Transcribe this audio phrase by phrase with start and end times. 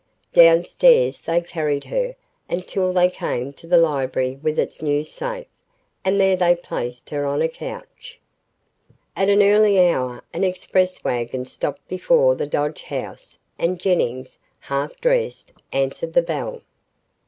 [0.33, 2.15] Downstairs they carried her
[2.49, 5.45] until they came to the library with its new safe
[6.03, 8.19] and there they placed her on a couch.........
[9.15, 14.99] At an early hour an express wagon stopped before the Dodge house and Jennings, half
[14.99, 16.63] dressed, answered the bell.